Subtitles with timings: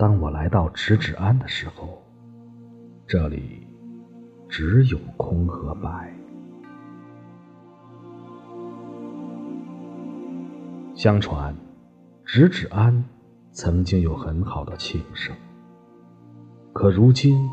[0.00, 2.02] 当我来到直指庵的时候，
[3.06, 3.68] 这里
[4.48, 6.10] 只有空和白。
[10.94, 11.54] 相传，
[12.24, 13.04] 直指庵
[13.52, 15.36] 曾经有很好的庆盛，
[16.72, 17.46] 可如今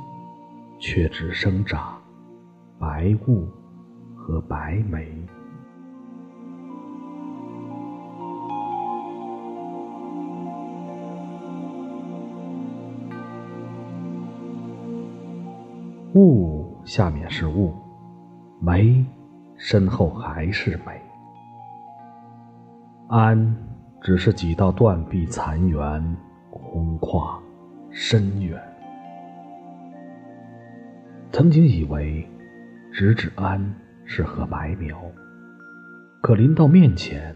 [0.79, 2.01] 却只生长
[2.79, 3.45] 白雾
[4.15, 5.21] 和白梅。
[16.17, 17.71] 雾下面是雾，
[18.59, 19.05] 梅
[19.55, 20.99] 身后还是梅。
[23.07, 23.55] 安
[24.01, 26.17] 只是几道断壁残垣，
[26.49, 27.39] 空旷
[27.91, 28.59] 深远。
[31.31, 32.27] 曾经以为
[32.91, 33.63] 直指安
[34.03, 34.99] 是棵白苗，
[36.23, 37.35] 可临到面前，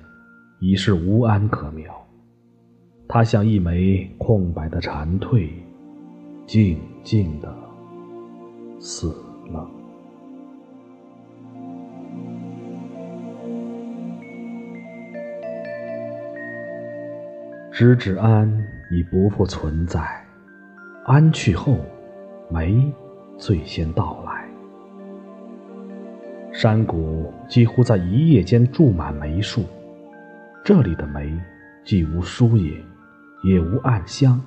[0.59, 1.93] 已是无安可苗。
[3.07, 5.51] 它像一枚空白的蝉蜕，
[6.47, 7.70] 静静的。
[8.81, 9.15] 死
[9.51, 9.69] 了。
[17.71, 18.51] 直指安
[18.91, 20.01] 已不复存在，
[21.05, 21.77] 安去后，
[22.49, 22.91] 梅
[23.37, 24.47] 最先到来。
[26.51, 29.63] 山谷几乎在一夜间住满梅树，
[30.65, 31.39] 这里的梅
[31.83, 32.83] 既无疏影，
[33.43, 34.39] 也无暗香，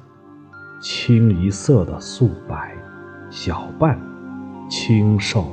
[0.80, 2.76] 清一色的素白，
[3.30, 4.13] 小瓣。
[4.68, 5.44] 清瘦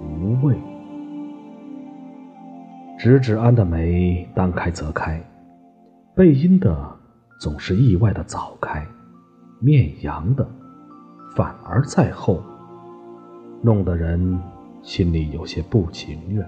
[0.00, 0.60] 无味，
[2.98, 5.22] 直指安的梅当开则开，
[6.14, 6.96] 背阴的
[7.40, 8.84] 总是意外的早开，
[9.60, 10.46] 面阳的
[11.36, 12.42] 反而在后，
[13.62, 14.38] 弄得人
[14.82, 16.44] 心里有些不情愿。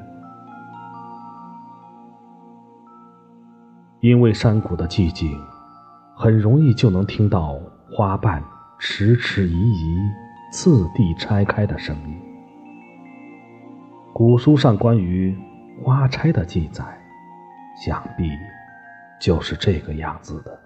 [4.01, 5.41] 因为山谷的寂静，
[6.15, 7.57] 很容易就能听到
[7.91, 8.43] 花瓣
[8.79, 10.24] 迟迟疑疑。
[10.57, 12.17] 次第拆开的声音。
[14.13, 15.37] 古书上关于
[15.83, 16.85] 花钗的记载，
[17.85, 18.31] 想必
[19.21, 20.61] 就是这个样子的。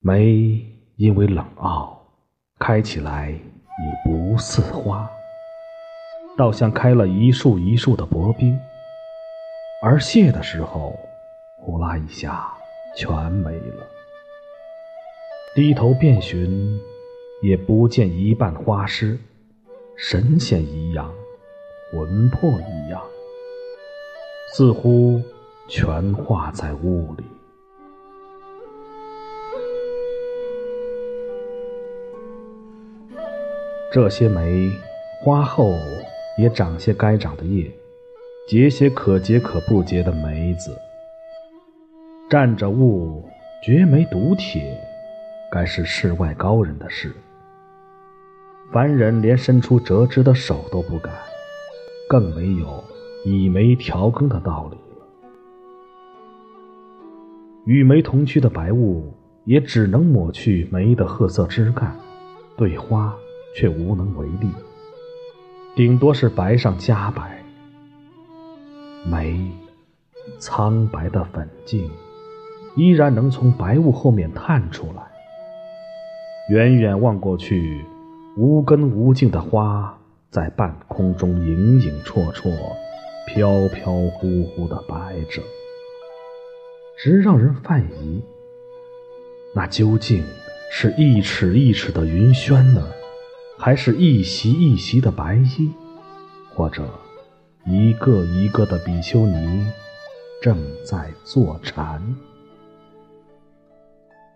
[0.00, 0.62] 梅
[0.96, 2.06] 因为冷傲，
[2.58, 3.40] 开起来已
[4.04, 5.08] 不似花，
[6.36, 8.60] 倒像开了一树一树的薄冰，
[9.82, 10.94] 而谢的时候，
[11.62, 12.46] 呼啦一下
[12.94, 13.97] 全没了。
[15.58, 16.78] 低头遍寻，
[17.42, 19.18] 也不见一瓣花枝，
[19.96, 21.12] 神仙一样，
[21.90, 23.02] 魂魄一样，
[24.54, 25.20] 似乎
[25.66, 27.24] 全化在雾里。
[33.90, 34.70] 这些梅
[35.24, 35.74] 花后
[36.40, 37.68] 也长些该长的叶，
[38.46, 40.70] 结些可结可不结的梅子，
[42.30, 43.28] 蘸着雾，
[43.60, 44.87] 绝梅毒铁。
[45.50, 47.10] 该是世外高人的事，
[48.70, 51.12] 凡人连伸出折枝的手都不敢，
[52.08, 52.84] 更没有
[53.24, 55.06] 以梅调羹的道理了。
[57.64, 59.14] 与梅同居的白雾，
[59.44, 61.98] 也只能抹去梅的褐色枝干，
[62.54, 63.16] 对花
[63.54, 64.50] 却无能为力，
[65.74, 67.42] 顶多是白上加白。
[69.06, 69.50] 梅
[70.38, 71.90] 苍白的粉净，
[72.76, 75.07] 依然能从白雾后面探出来。
[76.48, 77.84] 远远望过去，
[78.34, 79.98] 无根无茎的花
[80.30, 82.50] 在半空中影影绰绰、
[83.26, 85.42] 飘飘忽忽地摆着，
[86.96, 88.22] 直让人犯疑：
[89.54, 90.24] 那究竟
[90.72, 92.82] 是一尺一尺的云轩呢，
[93.58, 95.70] 还是一袭一袭的白衣，
[96.54, 96.88] 或者
[97.66, 99.66] 一个一个的比丘尼
[100.40, 102.02] 正在坐禅？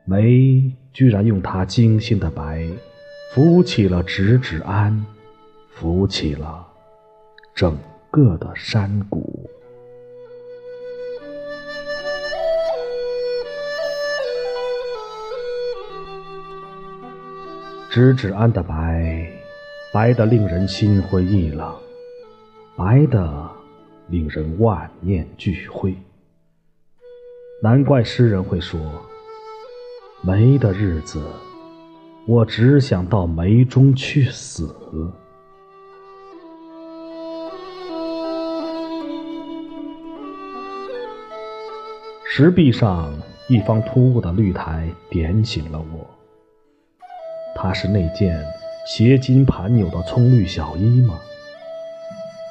[0.05, 2.67] 梅居然用它精心的白，
[3.33, 5.07] 扶起了直指庵，
[5.71, 6.67] 扶起了
[7.55, 7.79] 整
[8.11, 9.49] 个的山谷。
[17.89, 19.31] 直指庵的白，
[19.93, 21.73] 白的令人心灰意冷，
[22.77, 23.49] 白的
[24.09, 25.95] 令人万念俱灰。
[27.63, 28.81] 难怪诗人会说。
[30.25, 31.21] 梅的日子，
[32.27, 34.73] 我只想到梅中去死。
[42.25, 43.13] 石壁上
[43.49, 46.09] 一方突兀的绿苔点醒了我。
[47.57, 48.47] 它是那件
[48.87, 51.19] 斜襟盘纽的葱绿小衣吗？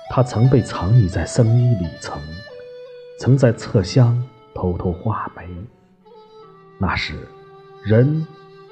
[0.09, 2.21] 它曾被藏匿在僧衣里层，
[3.17, 4.21] 曾在侧厢
[4.53, 5.47] 偷偷画眉。
[6.77, 7.15] 那时
[7.83, 8.27] 人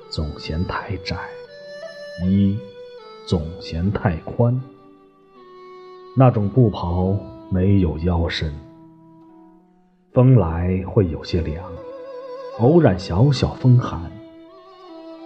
[0.07, 1.17] 总嫌太窄，
[2.23, 2.55] 衣
[3.25, 4.61] 总嫌太宽。
[6.15, 7.17] 那种布袍
[7.49, 8.53] 没有腰身，
[10.13, 11.65] 风来会有些凉，
[12.59, 14.11] 偶染小小风寒。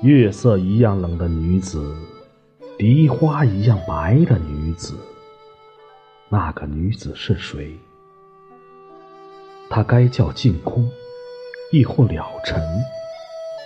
[0.01, 1.93] 月色一样冷的女子，
[2.77, 4.95] 荻花一样白的女子，
[6.29, 7.77] 那个女子是谁？
[9.69, 10.89] 她该叫净空，
[11.73, 12.61] 亦或了尘，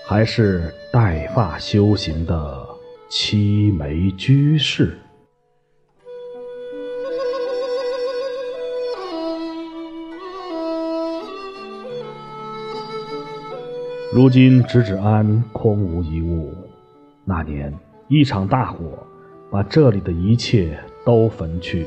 [0.10, 2.66] 还是带发修行的
[3.10, 4.98] 七眉居士？
[14.14, 16.54] 如今直指庵空无一物。
[17.26, 17.78] 那年
[18.08, 19.06] 一场大火，
[19.52, 21.86] 把这里的一切都焚去，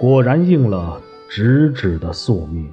[0.00, 1.00] 果然应了
[1.30, 2.68] 直指的宿命。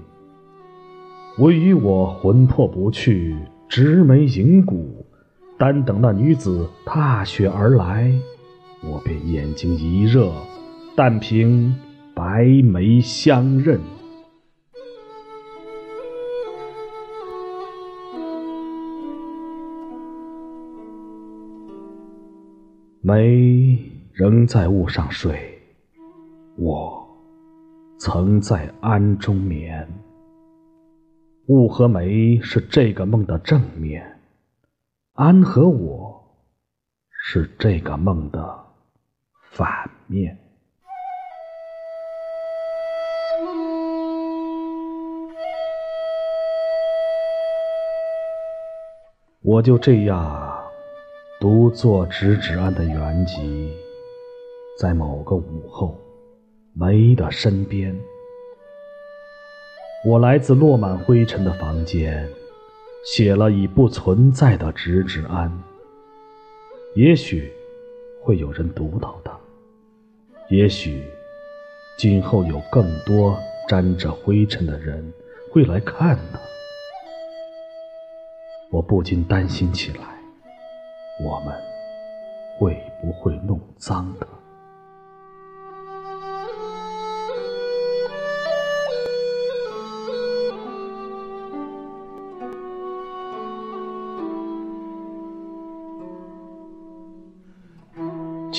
[1.38, 3.38] 唯余我魂魄不去，
[3.72, 5.06] 直眉迎骨，
[5.58, 8.12] 单等那女子踏雪而来，
[8.84, 10.30] 我便眼睛一热，
[10.94, 11.74] 但凭
[12.14, 13.80] 白眉相认。
[23.00, 23.80] 梅
[24.12, 25.58] 仍在雾上睡，
[26.58, 27.08] 我
[27.98, 29.88] 曾在庵中眠。
[31.52, 34.22] 雾和梅是这个梦的正面，
[35.16, 36.24] 安和我
[37.10, 38.58] 是这个梦的
[39.50, 39.68] 反
[40.08, 40.38] 面。
[49.42, 50.58] 我就这样。
[51.42, 53.76] 独坐直指庵的原籍，
[54.80, 56.00] 在某个午后，
[56.74, 57.94] 梅的身边。
[60.04, 62.28] 我来自落满灰尘的房间，
[63.06, 65.52] 写了已不存在的直至安。
[66.96, 67.54] 也许
[68.24, 69.32] 会有人读到的，
[70.50, 71.04] 也许
[71.98, 73.38] 今后有更多
[73.68, 75.14] 沾着灰尘的人
[75.52, 76.40] 会来看的。
[78.72, 80.20] 我不禁担心起来。
[81.24, 81.54] 我们
[82.58, 84.28] 会不会弄脏的？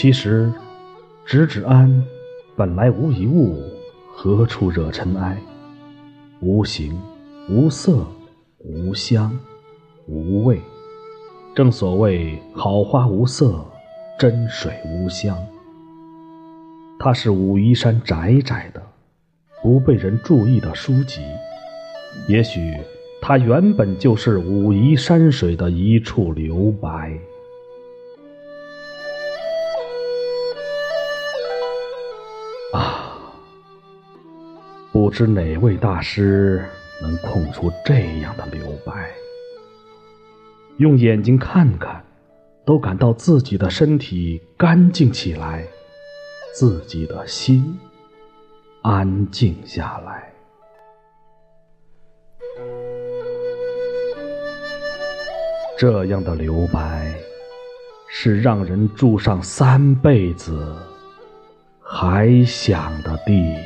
[0.02, 0.52] 其实，
[1.24, 2.04] 直指庵
[2.56, 3.62] 本来无一物，
[4.12, 5.40] 何处惹尘埃？
[6.40, 7.00] 无形、
[7.48, 8.04] 无色、
[8.58, 9.38] 无香、
[10.08, 10.60] 无味。
[11.54, 13.64] 正所谓好花无色，
[14.18, 15.38] 真水无香。
[16.98, 18.82] 它是武夷山窄窄的、
[19.62, 21.20] 不被人注意的书籍。
[22.26, 22.76] 也许
[23.20, 27.16] 它原本就是武夷山水的一处留白。
[35.02, 36.64] 不知哪位大师
[37.00, 39.10] 能空出这样的留白。
[40.76, 42.04] 用眼睛看看，
[42.64, 45.66] 都感到自己的身体干净起来，
[46.54, 47.76] 自己的心
[48.82, 50.32] 安静下来。
[55.76, 57.12] 这样的留白，
[58.08, 60.76] 是让人住上三辈子
[61.80, 63.56] 还想的地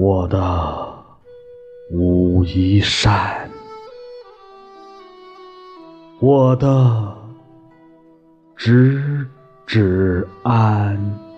[0.00, 0.90] 我的。
[1.92, 3.50] 武夷山，
[6.20, 7.16] 我的
[8.54, 9.26] 直
[9.66, 11.29] 指安。